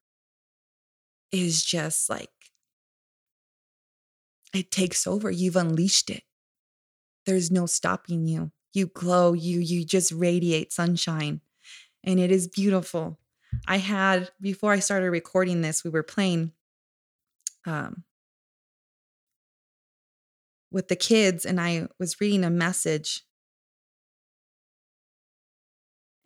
is 1.32 1.64
just 1.64 2.08
like, 2.08 2.30
it 4.54 4.70
takes 4.70 5.06
over. 5.06 5.30
You've 5.30 5.56
unleashed 5.56 6.10
it. 6.10 6.22
There's 7.26 7.50
no 7.50 7.66
stopping 7.66 8.26
you. 8.26 8.52
You 8.72 8.86
glow, 8.86 9.32
you 9.32 9.58
you 9.60 9.84
just 9.84 10.12
radiate 10.12 10.72
sunshine. 10.72 11.40
And 12.04 12.20
it 12.20 12.30
is 12.30 12.46
beautiful. 12.46 13.18
I 13.66 13.78
had 13.78 14.30
before 14.40 14.72
I 14.72 14.78
started 14.78 15.10
recording 15.10 15.62
this, 15.62 15.82
we 15.82 15.90
were 15.90 16.02
playing 16.02 16.52
um, 17.66 18.04
with 20.70 20.88
the 20.88 20.96
kids, 20.96 21.44
and 21.44 21.60
I 21.60 21.88
was 21.98 22.20
reading 22.20 22.44
a 22.44 22.50
message, 22.50 23.22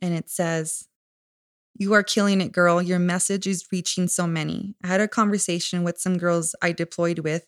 and 0.00 0.14
it 0.14 0.30
says, 0.30 0.88
You 1.74 1.92
are 1.94 2.02
killing 2.02 2.40
it, 2.40 2.52
girl. 2.52 2.80
Your 2.80 2.98
message 2.98 3.46
is 3.46 3.66
reaching 3.72 4.08
so 4.08 4.26
many. 4.26 4.74
I 4.84 4.88
had 4.88 5.00
a 5.00 5.08
conversation 5.08 5.82
with 5.82 5.98
some 5.98 6.18
girls 6.18 6.54
I 6.62 6.72
deployed 6.72 7.20
with, 7.20 7.46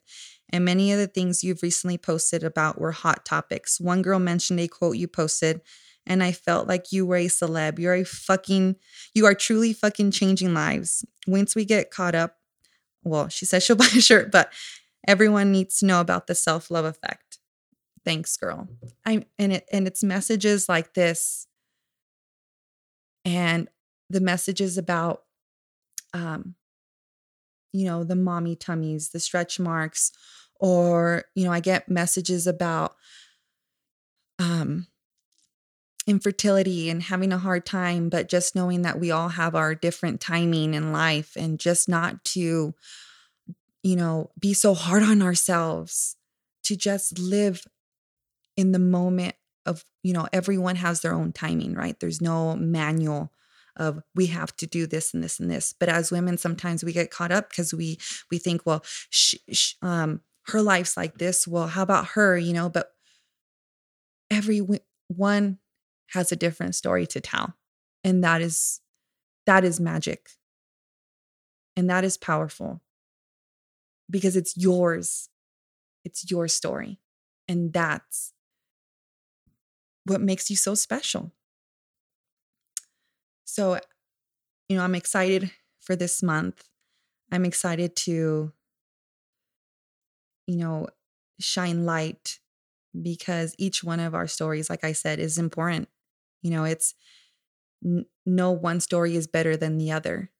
and 0.50 0.64
many 0.64 0.92
of 0.92 0.98
the 0.98 1.06
things 1.06 1.44
you've 1.44 1.62
recently 1.62 1.98
posted 1.98 2.44
about 2.44 2.80
were 2.80 2.92
hot 2.92 3.24
topics. 3.24 3.80
One 3.80 4.02
girl 4.02 4.18
mentioned 4.18 4.60
a 4.60 4.68
quote 4.68 4.96
you 4.96 5.08
posted, 5.08 5.60
and 6.06 6.22
I 6.22 6.32
felt 6.32 6.68
like 6.68 6.92
you 6.92 7.06
were 7.06 7.16
a 7.16 7.26
celeb. 7.26 7.78
You're 7.78 7.94
a 7.94 8.04
fucking, 8.04 8.76
you 9.14 9.26
are 9.26 9.34
truly 9.34 9.72
fucking 9.72 10.10
changing 10.10 10.52
lives. 10.52 11.04
Once 11.26 11.54
we 11.54 11.64
get 11.64 11.90
caught 11.90 12.14
up 12.14 12.36
well, 13.04 13.28
she 13.28 13.44
says 13.44 13.62
she'll 13.62 13.76
buy 13.84 13.86
a 13.86 14.00
shirt, 14.00 14.30
but 14.30 14.52
everyone 15.06 15.52
needs 15.52 15.78
to 15.78 15.86
know 15.86 16.00
about 16.00 16.26
the 16.26 16.34
self-love 16.34 16.84
effect. 16.84 17.38
Thanks, 18.04 18.36
girl. 18.36 18.68
I 19.06 19.26
and 19.38 19.52
it 19.52 19.66
and 19.72 19.86
it's 19.86 20.02
messages 20.02 20.68
like 20.68 20.94
this 20.94 21.46
and 23.24 23.68
the 24.10 24.20
messages 24.20 24.76
about 24.76 25.22
um 26.12 26.56
you 27.74 27.86
know, 27.86 28.04
the 28.04 28.16
mommy 28.16 28.54
tummies, 28.54 29.10
the 29.10 29.20
stretch 29.20 29.58
marks 29.58 30.12
or 30.60 31.24
you 31.34 31.44
know, 31.44 31.52
I 31.52 31.60
get 31.60 31.88
messages 31.88 32.46
about 32.46 32.96
um 34.38 34.86
infertility 36.06 36.90
and 36.90 37.02
having 37.02 37.32
a 37.32 37.38
hard 37.38 37.64
time, 37.64 38.08
but 38.08 38.28
just 38.28 38.54
knowing 38.54 38.82
that 38.82 38.98
we 39.00 39.10
all 39.10 39.30
have 39.30 39.54
our 39.54 39.74
different 39.74 40.20
timing 40.20 40.74
in 40.74 40.92
life 40.92 41.36
and 41.36 41.58
just 41.58 41.88
not 41.88 42.24
to, 42.24 42.74
you 43.82 43.96
know, 43.96 44.30
be 44.38 44.54
so 44.54 44.74
hard 44.74 45.02
on 45.02 45.22
ourselves, 45.22 46.16
to 46.64 46.76
just 46.76 47.18
live 47.18 47.64
in 48.56 48.72
the 48.72 48.78
moment 48.78 49.34
of, 49.66 49.84
you 50.02 50.12
know, 50.12 50.28
everyone 50.32 50.76
has 50.76 51.00
their 51.00 51.12
own 51.14 51.32
timing, 51.32 51.74
right? 51.74 51.98
There's 52.00 52.20
no 52.20 52.56
manual 52.56 53.32
of 53.76 54.02
we 54.14 54.26
have 54.26 54.54
to 54.56 54.66
do 54.66 54.86
this 54.86 55.14
and 55.14 55.22
this 55.24 55.40
and 55.40 55.50
this. 55.50 55.72
But 55.78 55.88
as 55.88 56.10
women 56.10 56.36
sometimes 56.36 56.84
we 56.84 56.92
get 56.92 57.10
caught 57.10 57.32
up 57.32 57.48
because 57.48 57.72
we 57.72 57.98
we 58.30 58.38
think 58.38 58.66
well 58.66 58.82
sh- 59.08 59.36
sh- 59.50 59.74
um 59.80 60.20
her 60.48 60.60
life's 60.60 60.96
like 60.96 61.16
this. 61.18 61.48
Well 61.48 61.68
how 61.68 61.82
about 61.82 62.08
her? 62.08 62.36
You 62.36 62.52
know 62.52 62.68
but 62.68 62.92
every 64.30 64.60
one 65.08 65.58
has 66.12 66.32
a 66.32 66.36
different 66.36 66.74
story 66.74 67.06
to 67.08 67.20
tell. 67.20 67.54
And 68.04 68.22
that 68.24 68.42
is 68.42 68.80
that 69.46 69.64
is 69.64 69.80
magic. 69.80 70.30
And 71.76 71.88
that 71.90 72.04
is 72.04 72.16
powerful. 72.16 72.82
Because 74.10 74.36
it's 74.36 74.56
yours. 74.56 75.28
It's 76.04 76.30
your 76.30 76.48
story. 76.48 76.98
And 77.48 77.72
that's 77.72 78.32
what 80.04 80.20
makes 80.20 80.50
you 80.50 80.56
so 80.56 80.74
special. 80.74 81.32
So, 83.44 83.78
you 84.68 84.76
know, 84.76 84.82
I'm 84.82 84.94
excited 84.94 85.50
for 85.80 85.96
this 85.96 86.22
month. 86.22 86.64
I'm 87.30 87.44
excited 87.44 87.96
to, 87.96 88.52
you 90.46 90.56
know, 90.56 90.88
shine 91.40 91.84
light 91.84 92.38
because 93.00 93.54
each 93.58 93.82
one 93.82 94.00
of 94.00 94.14
our 94.14 94.26
stories, 94.26 94.68
like 94.68 94.84
I 94.84 94.92
said, 94.92 95.18
is 95.18 95.38
important. 95.38 95.88
You 96.42 96.50
know, 96.50 96.64
it's 96.64 96.94
n- 97.84 98.06
no 98.26 98.50
one 98.50 98.80
story 98.80 99.16
is 99.16 99.26
better 99.26 99.56
than 99.56 99.78
the 99.78 99.92
other. 99.92 100.30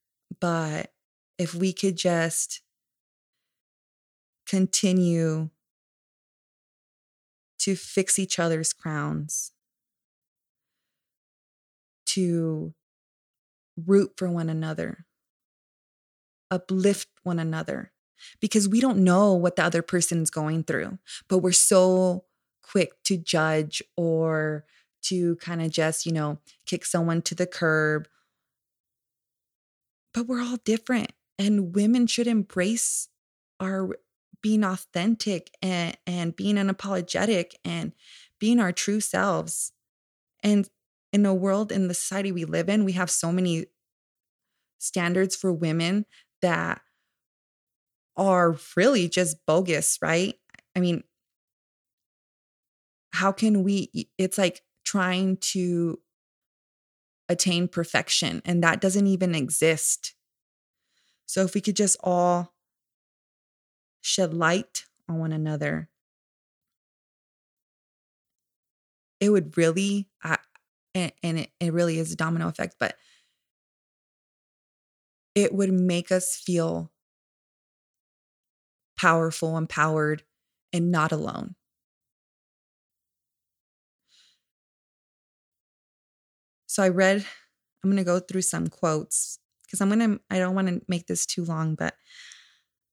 But 0.41 0.93
if 1.39 1.55
we 1.55 1.73
could 1.73 1.97
just 1.97 2.63
continue 4.47 5.51
to 7.59 7.77
fix 7.77 8.19
each 8.19 8.39
other's 8.39 8.73
crowns, 8.73 9.53
to 12.07 12.75
root 13.77 14.13
for 14.17 14.29
one 14.31 14.49
another, 14.49 15.07
uplift 16.51 17.09
one 17.23 17.39
another, 17.39 17.93
because 18.41 18.69
we 18.69 18.81
don't 18.81 19.03
know 19.03 19.33
what 19.35 19.57
the 19.57 19.65
other 19.65 19.83
person's 19.83 20.31
going 20.31 20.63
through, 20.65 20.99
but 21.29 21.39
we're 21.39 21.53
so 21.53 22.25
quick 22.63 23.03
to 23.05 23.17
judge 23.17 23.83
or 23.97 24.65
to 25.03 25.37
kind 25.37 25.63
of 25.63 25.71
just, 25.71 26.07
you 26.07 26.13
know, 26.13 26.39
kick 26.67 26.85
someone 26.85 27.23
to 27.23 27.35
the 27.35 27.47
curb. 27.47 28.09
But 30.15 30.27
we're 30.27 30.43
all 30.43 30.59
different, 30.65 31.13
and 31.39 31.75
women 31.75 32.07
should 32.07 32.27
embrace 32.27 33.09
our 33.61 33.91
being 34.43 34.65
authentic 34.65 35.51
and, 35.63 35.97
and 36.07 36.35
being 36.35 36.57
unapologetic 36.57 37.53
and 37.65 37.93
being 38.41 38.59
our 38.59 38.73
true 38.73 39.01
selves. 39.01 39.73
And 40.43 40.69
in 41.13 41.25
a 41.25 41.35
world, 41.35 41.71
in 41.71 41.89
the 41.89 41.95
society 41.95 42.33
we 42.33 42.45
live 42.45 42.69
in, 42.69 42.85
we 42.85 42.93
have 42.93 43.11
so 43.11 43.31
many 43.31 43.67
standards 44.79 45.37
for 45.37 45.53
women 45.53 46.07
that 46.43 46.81
are 48.17 48.57
really 48.77 49.09
just 49.09 49.37
bogus, 49.47 49.99
right? 50.03 50.35
I 50.75 50.81
mean, 50.81 51.05
how 53.13 53.31
can 53.31 53.63
we? 53.63 54.09
It's 54.19 54.39
like 54.39 54.63
trying 54.85 55.37
to 55.39 55.99
attain 57.29 57.69
perfection, 57.69 58.43
and 58.45 58.63
that 58.63 58.81
doesn't 58.81 59.07
even 59.07 59.35
exist. 59.35 60.15
So, 61.27 61.43
if 61.43 61.55
we 61.55 61.61
could 61.61 61.77
just 61.77 61.97
all 62.03 62.53
shed 64.01 64.35
light 64.35 64.85
on 65.09 65.19
one 65.19 65.33
another, 65.33 65.89
it 69.21 69.31
would 69.31 69.57
really, 69.57 70.09
and, 70.95 71.13
and 71.23 71.39
it, 71.39 71.51
it 71.61 71.73
really 71.73 71.99
is 71.99 72.13
a 72.13 72.17
domino 72.17 72.49
effect, 72.49 72.77
but 72.79 72.97
it 75.35 75.55
would 75.55 75.73
make 75.73 76.13
us 76.13 76.37
feel 76.37 76.91
powerful, 78.99 79.57
empowered, 79.57 80.23
and 80.73 80.91
not 80.91 81.13
alone. 81.13 81.55
So 86.73 86.83
I 86.83 86.89
read, 86.89 87.23
I'm 87.85 87.91
going 87.91 87.99
to 87.99 88.03
go 88.03 88.19
through 88.19 88.41
some 88.41 88.69
quotes 88.69 89.39
because 89.63 89.83
I'm 89.83 89.91
going 89.91 90.17
to, 90.17 90.21
I 90.31 90.39
don't 90.39 90.55
want 90.55 90.69
to 90.69 90.81
make 90.89 91.07
this 91.07 91.27
too 91.27 91.45
long, 91.45 91.75
but 91.75 91.93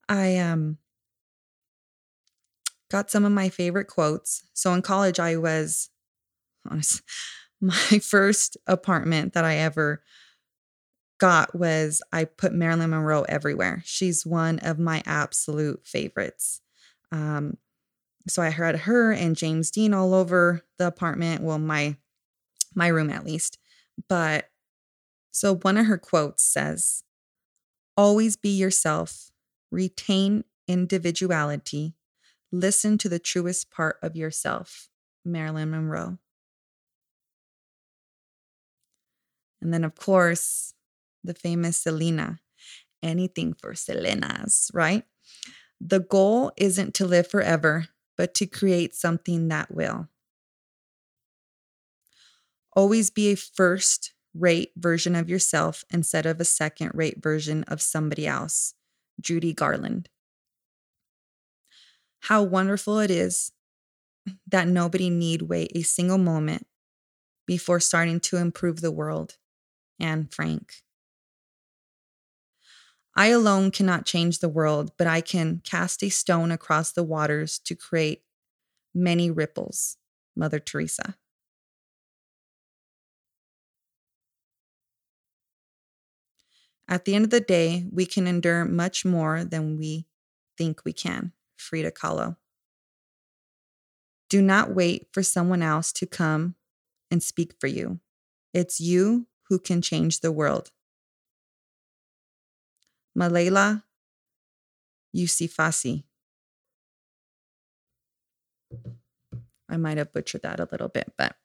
I 0.10 0.36
um 0.36 0.80
got 2.92 3.10
some 3.10 3.24
of 3.24 3.32
my 3.32 3.48
favorite 3.48 3.88
quotes. 3.88 4.44
So 4.54 4.74
in 4.74 4.82
college, 4.82 5.18
I 5.18 5.38
was, 5.38 5.90
honest, 6.70 7.04
my 7.62 7.72
first 7.72 8.58
apartment 8.68 9.32
that 9.32 9.46
I 9.46 9.56
ever 9.56 10.04
got 11.18 11.58
was 11.58 12.02
I 12.12 12.26
put 12.26 12.52
Marilyn 12.52 12.90
Monroe 12.90 13.24
everywhere. 13.30 13.82
She's 13.86 14.26
one 14.26 14.60
of 14.60 14.78
my 14.78 15.04
absolute 15.06 15.88
favorites. 15.88 16.60
Um, 17.14 17.56
so 18.28 18.42
I 18.42 18.50
had 18.50 18.76
her 18.76 19.14
and 19.14 19.38
James 19.38 19.72
Dean 19.72 19.94
all 19.94 20.14
over 20.14 20.64
the 20.78 20.88
apartment. 20.88 21.44
Well, 21.44 21.60
my 21.60 21.96
my 22.76 22.88
room 22.88 23.10
at 23.10 23.26
least. 23.26 23.58
But 24.08 24.52
so 25.32 25.56
one 25.56 25.78
of 25.78 25.86
her 25.88 25.98
quotes 25.98 26.44
says, 26.44 27.04
"Always 27.98 28.38
be 28.38 28.50
yourself. 28.50 29.32
Retain 29.72 30.46
individuality. 30.68 31.96
Listen 32.52 32.98
to 33.00 33.10
the 33.10 33.20
truest 33.20 33.70
part 33.70 33.98
of 34.02 34.16
yourself." 34.16 34.90
Marilyn 35.26 35.72
Monroe. 35.72 36.18
And 39.62 39.74
then, 39.74 39.84
of 39.84 39.96
course, 39.96 40.74
the 41.24 41.34
famous 41.34 41.78
Selena. 41.78 42.40
Anything 43.04 43.54
for 43.54 43.74
Selenas, 43.74 44.72
right? 44.74 45.06
The 45.80 46.00
goal 46.00 46.52
isn't 46.58 46.94
to 46.96 47.06
live 47.06 47.30
forever, 47.30 47.90
but 48.18 48.34
to 48.36 48.46
create 48.46 48.96
something 48.96 49.48
that 49.50 49.72
will. 49.72 50.10
Always 52.76 53.10
be 53.10 53.32
a 53.32 53.36
first 53.36 54.14
rate 54.34 54.72
version 54.78 55.16
of 55.16 55.30
yourself 55.30 55.84
instead 55.90 56.26
of 56.26 56.40
a 56.40 56.46
second 56.46 56.92
rate 56.94 57.22
version 57.22 57.64
of 57.64 57.82
somebody 57.82 58.28
else. 58.28 58.74
Judy 59.20 59.54
Garland. 59.54 60.10
How 62.22 62.44
wonderful 62.44 63.00
it 63.00 63.12
is 63.12 63.52
that 64.48 64.68
nobody 64.68 65.10
need 65.10 65.44
wait 65.44 65.72
a 65.76 65.82
single 65.82 66.18
moment 66.18 66.68
before 67.48 67.80
starting 67.80 68.20
to 68.20 68.38
improve 68.38 68.82
the 68.82 68.92
world. 68.92 69.38
Anne 70.00 70.28
Frank. 70.32 70.84
I 73.16 73.28
alone 73.28 73.72
cannot 73.72 74.06
change 74.06 74.40
the 74.40 74.48
world, 74.48 74.92
but 74.98 75.08
I 75.08 75.20
can 75.20 75.62
cast 75.66 76.04
a 76.04 76.10
stone 76.10 76.52
across 76.52 76.92
the 76.92 77.04
waters 77.04 77.60
to 77.66 77.76
create 77.76 78.24
many 78.94 79.30
ripples. 79.30 79.98
Mother 80.36 80.60
Teresa. 80.60 81.16
At 86.90 87.06
the 87.06 87.14
end 87.14 87.24
of 87.24 87.30
the 87.30 87.40
day, 87.40 87.86
we 87.92 88.08
can 88.08 88.26
endure 88.26 88.66
much 88.66 89.06
more 89.06 89.44
than 89.44 89.78
we 89.78 90.08
think 90.58 90.82
we 90.84 90.92
can. 90.92 91.34
Frida 91.56 91.92
Kahlo. 91.92 92.36
Do 94.28 94.42
not 94.42 94.74
wait 94.74 95.08
for 95.12 95.22
someone 95.22 95.62
else 95.62 95.92
to 95.94 96.08
come 96.08 96.56
and 97.12 97.22
speak 97.22 97.54
for 97.60 97.68
you. 97.68 98.00
It's 98.56 98.80
you 98.80 99.28
who 99.50 99.60
can 99.60 99.84
change 99.84 100.22
the 100.22 100.32
world. 100.32 100.72
Malayla 103.18 103.84
Yousafzai. 105.16 106.04
I 109.70 109.78
might 109.78 109.98
have 109.98 110.12
butchered 110.12 110.42
that 110.42 110.60
a 110.60 110.68
little 110.72 110.88
bit, 110.88 111.12
but 111.18 111.36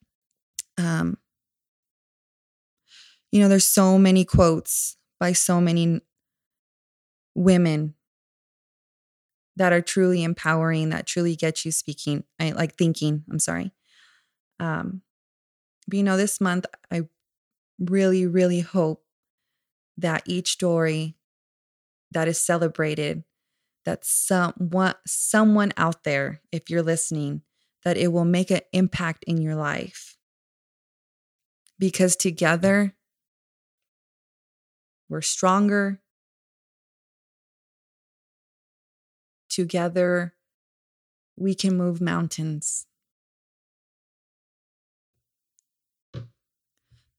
um, 0.78 1.18
you 3.30 3.40
know, 3.40 3.48
there's 3.48 3.68
so 3.68 3.98
many 3.98 4.24
quotes 4.24 4.96
by 5.18 5.33
so 5.33 5.61
many 5.61 6.00
women 7.35 7.94
that 9.57 9.72
are 9.72 9.81
truly 9.81 10.24
empowering, 10.24 10.90
that 10.90 11.07
truly 11.07 11.37
get 11.37 11.64
you 11.64 11.70
speaking, 11.70 12.24
I 12.40 12.50
like 12.50 12.77
thinking, 12.77 13.24
I'm 13.31 13.38
sorry. 13.38 13.72
Um, 14.59 15.03
but 15.87 15.96
you 15.96 16.03
know, 16.03 16.16
this 16.16 16.40
month 16.40 16.66
I 16.90 17.03
really, 17.79 18.27
really 18.27 18.61
hope 18.61 19.05
that 19.98 20.22
each 20.27 20.53
story 20.53 21.16
that 22.11 22.29
is 22.29 22.40
celebrated 22.40 23.24
that 23.85 24.05
someone 24.05 24.94
someone 25.07 25.72
out 25.77 26.05
there 26.05 26.40
if 26.50 26.70
you're 26.70 26.83
listening 26.83 27.42
that 27.85 27.96
it 27.98 28.09
will 28.09 28.24
make 28.24 28.50
an 28.50 28.61
impact 28.72 29.24
in 29.24 29.37
your 29.40 29.55
life 29.55 30.16
because 31.79 32.16
together 32.16 32.94
we're 35.14 35.22
stronger 35.22 36.00
together 39.48 40.35
we 41.37 41.55
can 41.55 41.77
move 41.77 42.00
mountains 42.00 42.87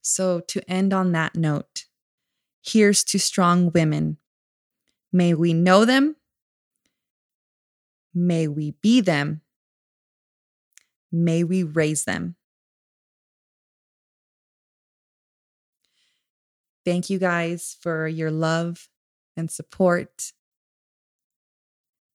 so 0.02 0.42
to 0.42 0.62
end 0.70 0.94
on 0.94 1.14
that 1.14 1.36
note 1.36 1.86
here's 2.62 3.04
to 3.04 3.18
strong 3.18 3.72
women 3.72 4.18
May 5.16 5.34
we 5.34 5.54
know 5.54 5.86
them. 5.86 6.18
May 8.14 8.50
we 8.50 8.72
be 8.72 9.00
them. 9.00 9.40
May 11.10 11.46
we 11.46 11.64
raise 11.64 12.04
them. 12.04 12.36
Thank 16.86 17.10
you 17.10 17.18
guys 17.18 17.78
for 17.82 18.08
your 18.08 18.32
love 18.32 18.88
and 19.36 19.50
support. 19.50 20.32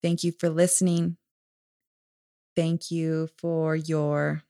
Thank 0.02 0.24
you 0.24 0.33
for 0.33 0.48
listening. 0.48 1.16
Thank 2.56 2.90
you 2.90 3.28
for 3.37 3.74
your 3.74 4.44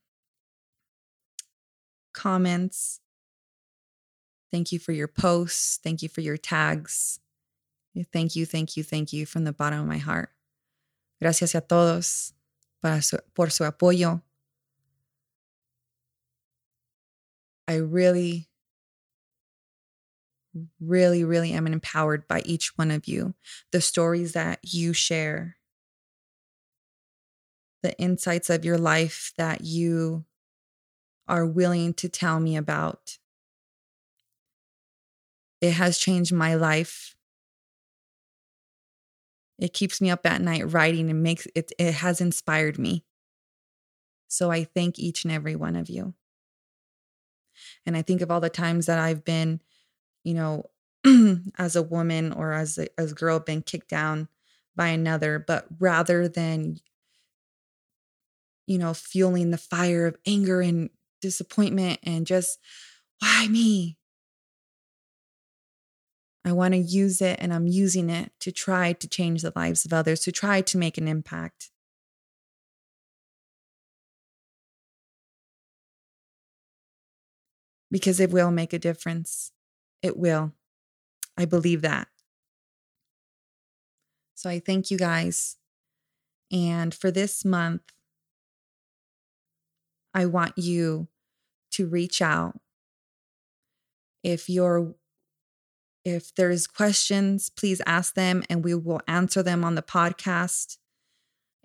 comments. 2.12 3.00
Thank 4.52 4.72
you 4.72 4.78
for 4.78 4.92
your 4.92 5.08
posts. 5.08 5.78
Thank 5.82 6.02
you 6.02 6.08
for 6.08 6.20
your 6.20 6.36
tags. 6.36 7.20
Thank 8.12 8.36
you, 8.36 8.46
thank 8.46 8.76
you, 8.76 8.84
thank 8.84 9.12
you 9.12 9.26
from 9.26 9.44
the 9.44 9.52
bottom 9.52 9.80
of 9.80 9.86
my 9.86 9.98
heart. 9.98 10.30
Gracias 11.20 11.54
a 11.54 11.60
todos 11.60 12.32
para 12.82 13.02
su, 13.02 13.18
por 13.34 13.50
su 13.50 13.64
apoyo. 13.64 14.22
I 17.68 17.76
really, 17.76 18.49
really, 20.80 21.24
really 21.24 21.52
am 21.52 21.66
empowered 21.66 22.26
by 22.26 22.40
each 22.44 22.76
one 22.76 22.90
of 22.90 23.06
you. 23.06 23.34
The 23.72 23.80
stories 23.80 24.32
that 24.32 24.60
you 24.62 24.92
share, 24.92 25.56
the 27.82 27.98
insights 27.98 28.50
of 28.50 28.64
your 28.64 28.78
life 28.78 29.32
that 29.36 29.62
you 29.62 30.24
are 31.28 31.46
willing 31.46 31.94
to 31.94 32.08
tell 32.08 32.40
me 32.40 32.56
about. 32.56 33.18
It 35.60 35.72
has 35.72 35.98
changed 35.98 36.32
my 36.32 36.54
life 36.54 37.14
It 39.60 39.74
keeps 39.74 40.00
me 40.00 40.10
up 40.10 40.24
at 40.24 40.40
night 40.40 40.72
writing 40.72 41.10
and 41.10 41.22
makes 41.22 41.46
it, 41.54 41.70
it 41.78 41.92
has 41.92 42.20
inspired 42.20 42.78
me. 42.78 43.04
So 44.26 44.50
I 44.50 44.64
thank 44.64 44.98
each 44.98 45.24
and 45.24 45.32
every 45.32 45.54
one 45.54 45.76
of 45.76 45.90
you. 45.90 46.14
And 47.84 47.96
I 47.96 48.02
think 48.02 48.22
of 48.22 48.30
all 48.30 48.40
the 48.40 48.48
times 48.48 48.86
that 48.86 48.98
I've 48.98 49.24
been, 49.24 49.60
you 50.24 50.34
know, 50.34 50.64
as 51.58 51.76
a 51.76 51.82
woman 51.82 52.32
or 52.32 52.52
as 52.52 52.78
a, 52.78 52.88
as 53.00 53.12
girl 53.12 53.38
been 53.40 53.62
kicked 53.62 53.88
down 53.88 54.28
by 54.76 54.88
another, 54.88 55.38
but 55.38 55.66
rather 55.78 56.28
than, 56.28 56.78
you 58.66 58.78
know, 58.78 58.94
fueling 58.94 59.50
the 59.50 59.58
fire 59.58 60.06
of 60.06 60.16
anger 60.26 60.60
and 60.60 60.90
disappointment 61.20 61.98
and 62.02 62.26
just, 62.26 62.58
why 63.20 63.48
me? 63.48 63.96
I 66.44 66.52
want 66.52 66.72
to 66.72 66.78
use 66.78 67.20
it 67.20 67.38
and 67.40 67.52
I'm 67.52 67.66
using 67.66 68.08
it 68.08 68.32
to 68.40 68.52
try 68.52 68.94
to 68.94 69.08
change 69.08 69.42
the 69.42 69.52
lives 69.54 69.84
of 69.84 69.92
others, 69.92 70.20
to 70.20 70.32
try 70.32 70.62
to 70.62 70.78
make 70.78 70.96
an 70.96 71.06
impact. 71.06 71.70
Because 77.90 78.20
it 78.20 78.30
will 78.30 78.50
make 78.50 78.72
a 78.72 78.78
difference. 78.78 79.52
It 80.02 80.16
will. 80.16 80.52
I 81.36 81.44
believe 81.44 81.82
that. 81.82 82.08
So 84.34 84.48
I 84.48 84.58
thank 84.58 84.90
you 84.90 84.98
guys. 84.98 85.56
And 86.50 86.94
for 86.94 87.10
this 87.10 87.44
month, 87.44 87.82
I 90.14 90.26
want 90.26 90.56
you 90.56 91.08
to 91.72 91.86
reach 91.86 92.20
out. 92.20 92.58
If 94.22 94.48
you're 94.48 94.94
if 96.04 96.34
there's 96.34 96.66
questions, 96.66 97.50
please 97.50 97.82
ask 97.86 98.14
them 98.14 98.42
and 98.48 98.64
we 98.64 98.74
will 98.74 99.02
answer 99.06 99.42
them 99.42 99.64
on 99.64 99.74
the 99.74 99.82
podcast. 99.82 100.78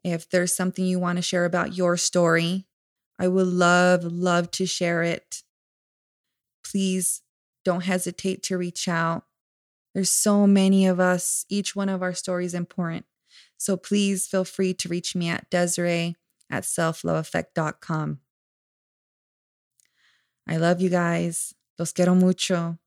If 0.04 0.30
there's 0.30 0.56
something 0.56 0.86
you 0.86 1.00
want 1.00 1.18
to 1.18 1.22
share 1.22 1.46
about 1.46 1.76
your 1.78 1.96
story, 1.96 2.66
I 3.18 3.30
would 3.30 3.48
love, 3.48 4.04
love 4.04 4.52
to 4.52 4.66
share 4.66 5.04
it. 5.04 5.44
Please 6.64 7.22
don't 7.66 7.84
hesitate 7.84 8.44
to 8.44 8.58
reach 8.58 8.88
out. 8.88 9.24
There's 9.94 10.12
so 10.12 10.46
many 10.46 10.86
of 10.86 11.00
us. 11.00 11.46
Each 11.50 11.76
one 11.76 11.90
of 11.90 12.02
our 12.02 12.14
stories 12.14 12.54
important. 12.54 13.06
So 13.58 13.76
please 13.76 14.28
feel 14.28 14.46
free 14.46 14.74
to 14.76 14.90
reach 14.90 15.16
me 15.16 15.30
at 15.30 15.50
Desiree 15.50 16.16
at 16.50 16.64
selfloveeffect.com. 16.64 18.20
I 20.48 20.58
love 20.58 20.80
you 20.80 20.90
guys. 20.90 21.56
Los 21.80 21.92
quiero 21.92 22.14
mucho. 22.14 22.78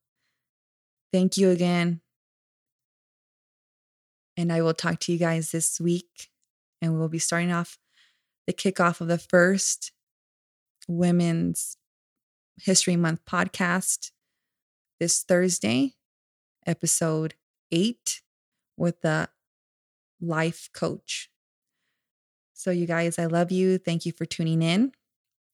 Thank 1.12 1.37
you 1.37 1.51
again. 1.51 2.01
And 4.37 4.53
I 4.53 4.62
will 4.62 4.75
talk 4.75 5.01
to 5.01 5.12
you 5.12 5.19
guys 5.19 5.51
this 5.51 5.81
week. 5.81 6.29
And 6.81 6.97
we'll 6.97 7.09
be 7.09 7.19
starting 7.19 7.51
off 7.51 7.79
the 8.47 8.53
kickoff 8.53 9.01
of 9.01 9.09
the 9.09 9.19
first 9.19 9.91
Women's 10.87 11.77
History 12.62 12.97
Month 12.97 13.25
podcast 13.29 14.12
this 14.98 15.22
Thursday, 15.22 15.94
episode 16.66 17.34
eight, 17.70 18.22
with 18.76 19.00
the 19.00 19.28
life 20.20 20.70
coach. 20.72 21.30
So, 22.54 22.70
you 22.70 22.87
guys, 22.87 23.18
I 23.18 23.26
love 23.26 23.52
you. 23.52 23.78
Thank 23.78 24.04
you 24.04 24.12
for 24.12 24.24
tuning 24.24 24.62
in. 24.62 24.92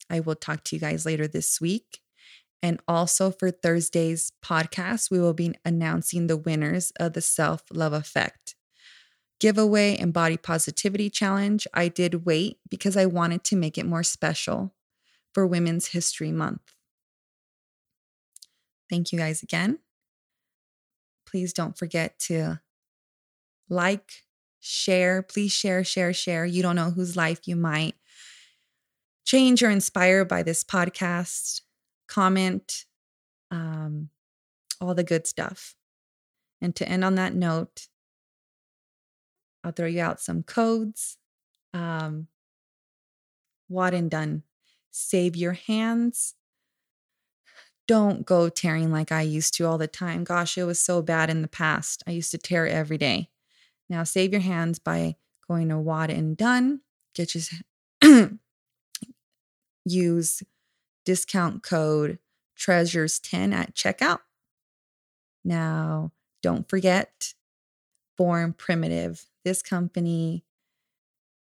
I 0.09 0.21
will 0.21 0.35
talk 0.35 0.65
to 0.65 0.77
you 0.77 0.81
guys 0.81 1.05
later 1.05 1.27
this 1.27 1.61
week. 1.61 2.01
And 2.63 2.81
also 2.89 3.31
for 3.31 3.51
Thursday's 3.51 4.33
podcast, 4.43 5.11
we 5.11 5.21
will 5.21 5.35
be 5.35 5.55
announcing 5.65 6.27
the 6.27 6.37
winners 6.37 6.93
of 6.99 7.13
the 7.13 7.21
Self 7.21 7.65
Love 7.71 7.93
Effect 7.93 8.55
giveaway 9.41 9.97
and 9.97 10.13
body 10.13 10.39
positivity 10.39 11.11
challenge. 11.11 11.67
I 11.75 11.89
did 11.89 12.25
wait 12.25 12.59
because 12.71 12.97
I 12.97 13.05
wanted 13.05 13.45
to 13.45 13.57
make 13.57 13.77
it 13.77 13.85
more 13.85 14.03
special 14.03 14.75
for 15.33 15.47
Women's 15.47 15.89
History 15.89 16.33
Month. 16.33 16.73
Thank 18.91 19.13
you 19.13 19.19
guys 19.19 19.43
again. 19.43 19.79
Please 21.27 21.53
don't 21.53 21.77
forget 21.77 22.19
to 22.21 22.61
like, 23.69 24.13
share. 24.61 25.23
Please 25.23 25.53
share, 25.53 25.85
share, 25.85 26.13
share. 26.13 26.45
You 26.45 26.63
don't 26.63 26.77
know 26.77 26.91
whose 26.91 27.17
life 27.17 27.47
you 27.47 27.57
might 27.57 27.95
change 29.25 29.63
or 29.63 29.71
inspire 29.71 30.25
by 30.25 30.43
this 30.43 30.63
podcast 30.63 31.63
comment, 32.09 32.85
um, 33.51 34.11
all 34.81 34.95
the 34.95 35.03
good 35.03 35.27
stuff. 35.27 35.75
And 36.61 36.75
to 36.77 36.89
end 36.89 37.05
on 37.05 37.17
that 37.17 37.35
note, 37.35 37.89
I'll 39.63 39.73
throw 39.73 39.87
you 39.87 40.03
out 40.03 40.21
some 40.21 40.43
codes. 40.43 41.17
Um, 41.73 42.29
WodnDone. 43.71 44.43
Save 44.91 45.37
your 45.37 45.53
hands. 45.53 46.35
Don't 47.87 48.25
go 48.25 48.49
tearing 48.49 48.91
like 48.91 49.13
I 49.13 49.23
used 49.23 49.55
to 49.55 49.67
all 49.67 49.79
the 49.79 49.87
time. 49.87 50.25
Gosh, 50.25 50.57
it 50.57 50.65
was 50.65 50.79
so 50.79 51.03
bad 51.03 51.29
in 51.29 51.43
the 51.43 51.49
past. 51.49 52.03
I 52.07 52.13
used 52.13 52.31
to 52.31 52.39
tear 52.39 52.67
every 52.67 52.99
day. 52.99 53.29
Now 53.89 54.05
save 54.05 54.33
your 54.33 54.41
hands 54.41 54.79
by 54.79 55.17
going 55.47 55.69
to 55.69 55.75
WodnDone. 55.75 56.81
Get 57.15 57.35
your 57.35 57.45
use 59.85 60.43
discount 61.05 61.63
code 61.63 62.19
treasures10 62.59 63.53
at 63.53 63.75
checkout. 63.75 64.21
Now, 65.45 66.13
don't 66.43 66.69
forget 66.69 67.35
Born 68.17 68.55
Primitive. 68.55 69.27
This 69.45 69.63
company, 69.63 70.45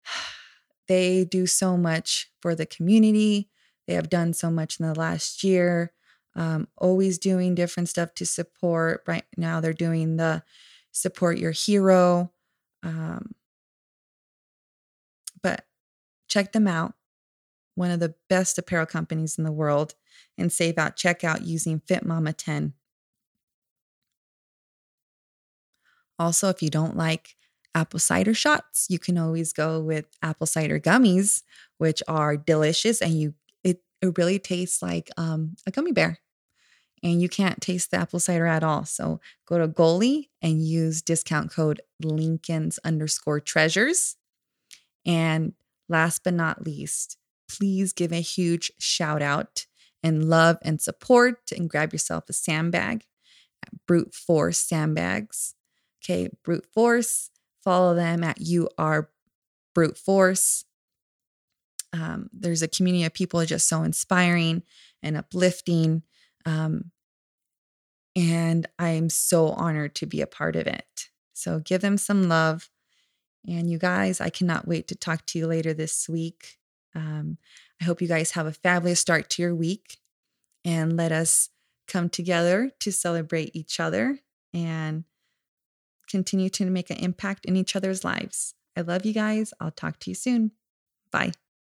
they 0.88 1.25
do 1.25 1.47
so 1.47 1.77
much 1.77 2.31
for 2.41 2.55
the 2.55 2.67
community. 2.67 3.49
They 3.87 3.95
have 3.95 4.11
done 4.11 4.35
so 4.35 4.51
much 4.51 4.79
in 4.79 4.87
the 4.87 4.95
last 4.95 5.43
year, 5.43 5.93
um, 6.37 6.69
always 6.77 7.19
doing 7.19 7.55
different 7.55 7.88
stuff 7.88 8.14
to 8.14 8.27
support. 8.27 9.03
Right 9.07 9.25
now, 9.37 9.61
they're 9.61 9.73
doing 9.73 10.17
the 10.17 10.43
support 10.93 11.38
your 11.38 11.53
hero. 11.53 12.33
Um, 12.83 13.35
but 15.43 15.67
check 16.29 16.53
them 16.53 16.67
out 16.67 16.95
one 17.79 17.91
of 17.93 18.01
the 18.01 18.14
best 18.29 18.59
apparel 18.59 18.87
companies 18.87 19.38
in 19.38 19.45
the 19.45 19.53
world, 19.53 19.95
and 20.37 20.53
save 20.53 20.79
out 20.79 20.97
checkout 20.97 21.47
using 21.47 21.81
FitMama 21.81 22.35
10. 22.37 22.75
Also, 26.19 26.49
if 26.49 26.61
you 26.61 26.69
don't 26.69 26.97
like 26.97 27.37
apple 27.75 28.01
cider 28.01 28.35
shots, 28.35 28.87
you 28.91 28.99
can 28.99 29.17
always 29.17 29.53
go 29.53 29.81
with 29.81 30.07
apple 30.23 30.47
cider 30.47 30.81
gummies, 30.81 31.45
which 31.79 32.03
are 32.09 32.37
delicious 32.37 33.01
and 33.01 33.14
you 33.14 33.35
it, 34.03 34.17
really 34.19 34.39
tastes 34.39 34.83
like 34.83 35.11
um, 35.17 35.57
a 35.67 35.71
gummy 35.71 35.93
bear. 35.93 36.19
And 37.03 37.23
you 37.23 37.29
can't 37.29 37.61
taste 37.61 37.91
the 37.91 37.99
apple 37.99 38.19
cider 38.19 38.47
at 38.47 38.65
all. 38.65 38.85
So 38.85 39.21
go 39.47 39.59
to 39.59 39.69
Goli 39.69 40.29
and 40.43 40.67
use 40.67 41.01
discount 41.01 41.53
code 41.53 41.81
Lincoln's 42.03 42.81
underscore 42.85 43.41
treasures. 43.41 44.17
And 45.07 45.53
last 45.89 46.25
but 46.25 46.35
not 46.35 46.65
least, 46.65 47.17
please 47.49 47.93
give 47.93 48.13
a 48.13 48.21
huge 48.21 48.73
shout 48.79 49.23
out 49.23 49.67
and 50.03 50.29
love 50.29 50.59
and 50.63 50.81
support 50.81 51.39
and 51.57 51.71
grab 51.71 51.93
yourself 51.93 52.25
a 52.29 52.33
sandbag 52.33 53.05
Brute 53.87 54.15
Force 54.15 54.59
Sandbags. 54.59 55.55
Okay, 56.03 56.29
Brute 56.45 56.67
Force. 56.73 57.31
Follow 57.63 57.95
them 57.95 58.23
at 58.25 58.41
You 58.41 58.69
Are 58.79 59.11
Brute 59.75 59.99
Force. 59.99 60.65
Um, 61.92 62.29
there's 62.33 62.62
a 62.62 62.68
community 62.68 63.05
of 63.05 63.14
people 63.14 63.44
just 63.44 63.68
so 63.68 63.83
inspiring 63.83 64.62
and 65.03 65.16
uplifting. 65.16 66.03
Um, 66.44 66.90
and 68.16 68.66
I'm 68.79 69.11
so 69.11 69.48
honored 69.48 69.94
to 69.96 70.07
be 70.07 70.20
a 70.20 70.27
part 70.27 70.57
of 70.57 70.66
it. 70.66 71.09
So 71.35 71.61
give 71.61 71.81
them 71.81 71.98
some 71.98 72.29
love. 72.29 72.68
And 73.46 73.70
you 73.70 73.79
guys, 73.79 74.20
I 74.20 74.29
cannot 74.29 74.66
wait 74.66 74.88
to 74.88 74.94
talk 74.94 75.24
to 75.27 75.38
you 75.38 75.46
later 75.46 75.72
this 75.72 76.09
week. 76.09 76.59
Um, 76.94 77.38
I 77.81 77.85
hope 77.85 78.03
you 78.03 78.09
guys 78.09 78.33
have 78.33 78.46
a 78.46 78.53
fabulous 78.53 79.01
start 79.01 79.31
to 79.31 79.42
your 79.42 79.55
week 79.55 79.98
and 80.64 80.96
let 80.96 81.12
us 81.12 81.51
come 81.87 82.09
together 82.09 82.72
to 82.81 82.92
celebrate 82.92 83.55
each 83.55 83.81
other 83.81 84.18
and 84.53 85.05
continue 86.09 86.48
to 86.51 86.66
make 86.66 86.90
an 86.90 86.98
impact 86.98 87.44
in 87.46 87.57
each 87.57 87.77
other's 87.77 88.05
lives. 88.05 88.55
I 88.77 88.81
love 88.81 89.05
you 89.05 89.12
guys. 89.12 89.55
I'll 89.61 89.70
talk 89.70 89.98
to 90.01 90.11
you 90.11 90.14
soon. 90.14 90.53
Bye. 91.11 91.33